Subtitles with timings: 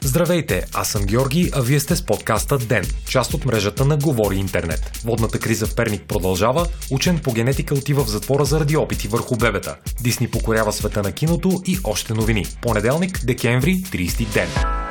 [0.00, 4.36] Здравейте, аз съм Георги, а вие сте с подкаста ДЕН, част от мрежата на Говори
[4.36, 5.00] Интернет.
[5.04, 9.76] Водната криза в Перник продължава, учен по генетика отива в затвора заради опити върху бебета.
[10.00, 12.46] Дисни покорява света на киното и още новини.
[12.62, 14.81] Понеделник, декември, 30 ден.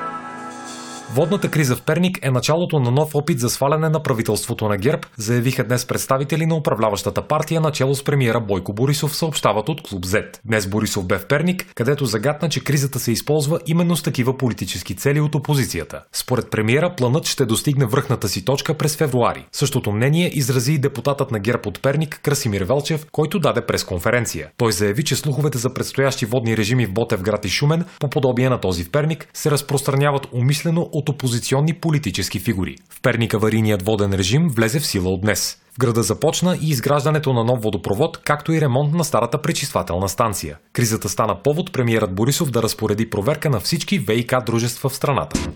[1.13, 5.01] Водната криза в Перник е началото на нов опит за сваляне на правителството на ГЕРБ,
[5.17, 10.25] заявиха днес представители на управляващата партия начало с премиера Бойко Борисов, съобщават от Клуб Z.
[10.45, 14.95] Днес Борисов бе в Перник, където загадна, че кризата се използва именно с такива политически
[14.95, 16.03] цели от опозицията.
[16.13, 19.45] Според премиера, планът ще достигне връхната си точка през февруари.
[19.51, 24.49] Същото мнение изрази и депутатът на ГЕРБ от Перник Красимир Велчев, който даде пресконференция.
[24.57, 28.59] Той заяви, че слуховете за предстоящи водни режими в Ботевград и Шумен, по подобие на
[28.59, 32.75] този в Перник, се разпространяват умишлено опозиционни политически фигури.
[32.89, 35.57] В Перник аварийният воден режим влезе в сила от днес.
[35.73, 40.57] В града започна и изграждането на нов водопровод, както и ремонт на старата пречиствателна станция.
[40.73, 45.51] Кризата стана повод премиерът Борисов да разпореди проверка на всички ВИК дружества в страната.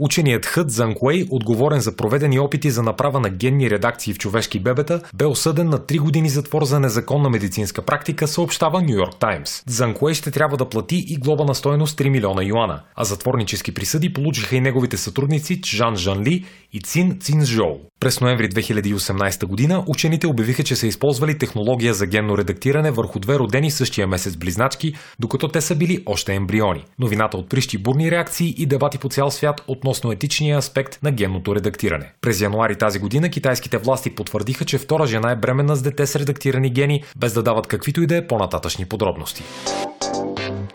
[0.00, 5.00] Ученият Хът Занкуей, отговорен за проведени опити за направа на генни редакции в човешки бебета,
[5.14, 9.62] бе осъден на 3 години затвор за незаконна медицинска практика, съобщава Нью Йорк Таймс.
[9.66, 14.12] Занкуей ще трябва да плати и глоба на стоеност 3 милиона юана, а затворнически присъди
[14.12, 17.78] получиха и неговите сътрудници Чжан Жанли и Цин Цинжоу.
[18.00, 23.38] През ноември 2018 година учените обявиха, че са използвали технология за генно редактиране върху две
[23.38, 26.84] родени същия месец близначки, докато те са били още ембриони.
[26.98, 32.12] Новината отприщи бурни реакции и дебати по цял свят относно етичния аспект на генното редактиране.
[32.20, 36.16] През януари тази година китайските власти потвърдиха, че втора жена е бременна с дете с
[36.16, 39.42] редактирани гени, без да дават каквито и да е по-нататъчни подробности.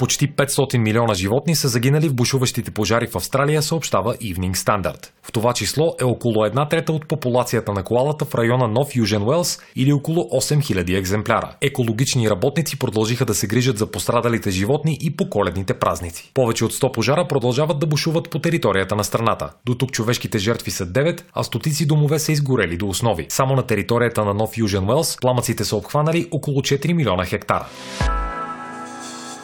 [0.04, 5.10] Почти 500 милиона животни са загинали в бушуващите пожари в Австралия, съобщава Evening Standard.
[5.24, 9.24] В това число е около една трета от популацията на коалата в района Нов Южен
[9.24, 11.56] Уелс или около 8000 екземпляра.
[11.62, 16.32] Екологични работници продължиха да се грижат за пострадалите животни и по коледните празници.
[16.34, 19.50] Повече от 100 пожара продължават да бушуват по територията на страната.
[19.66, 23.26] До тук човешките жертви са 9, а стотици домове са изгорели до основи.
[23.30, 27.66] Само на територията на Нов Южен Уелс пламъците са обхванали около 4 милиона хектара.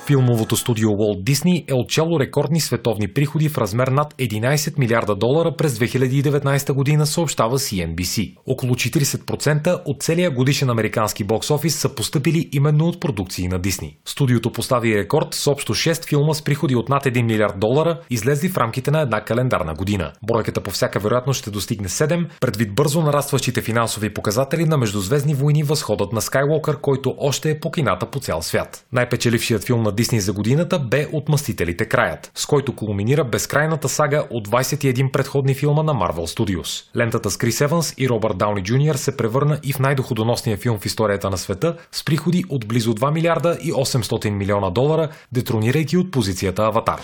[0.09, 5.55] Филмовото студио Walt Disney е отчело рекордни световни приходи в размер над 11 милиарда долара
[5.57, 8.35] през 2019 година, съобщава CNBC.
[8.45, 13.97] Около 40% от целия годишен американски бокс офис са поступили именно от продукции на Disney.
[14.05, 18.49] Студиото постави рекорд с общо 6 филма с приходи от над 1 милиард долара, излезли
[18.49, 20.11] в рамките на една календарна година.
[20.27, 25.63] Бройката по всяка вероятност ще достигне 7, предвид бързо нарастващите финансови показатели на Междузвездни войни
[25.63, 28.85] Възходът на Скайуокър, който още е по кината по цял свят.
[28.93, 34.47] Най-печелившият филм на Дисни за годината бе Отмъстителите краят, с който кулминира безкрайната сага от
[34.47, 36.85] 21 предходни филма на Marvel Studios.
[36.95, 40.85] Лентата с Крис Еванс и Робърт Дауни Джуниор се превърна и в най-доходоносния филм в
[40.85, 46.11] историята на света с приходи от близо 2 милиарда и 800 милиона долара, детронирайки от
[46.11, 46.99] позицията Аватар.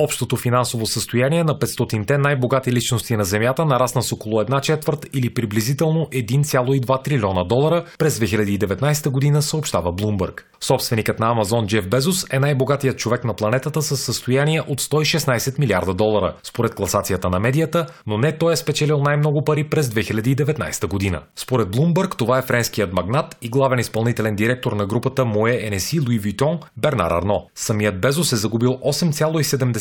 [0.00, 5.34] Общото финансово състояние на 500-те най-богати личности на Земята нарасна с около една четвърт или
[5.34, 10.40] приблизително 1,2 трилиона долара през 2019 година, съобщава Bloomberg.
[10.60, 15.94] Собственикът на Амазон Джеф Безос е най-богатият човек на планетата с състояние от 116 милиарда
[15.94, 21.22] долара, според класацията на медията, но не той е спечелил най-много пари през 2019 година.
[21.36, 26.18] Според Bloomberg това е френският магнат и главен изпълнителен директор на групата Мое Енеси Луи
[26.18, 27.46] Витон Бернар Арно.
[27.54, 28.78] Самият Безос е загубил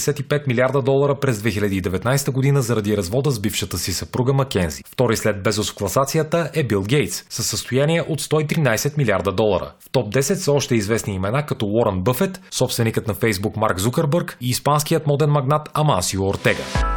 [0.07, 4.83] 8,75 милиарда долара през 2019 година заради развода с бившата си съпруга Макензи.
[4.87, 9.71] Втори след Безос в класацията е Бил Гейтс с състояние от 113 милиарда долара.
[9.79, 14.37] В топ 10 са още известни имена като Уорън Бъфет, собственикът на Фейсбук Марк Зукърбърг
[14.41, 16.96] и испанският моден магнат Амасио Ортега.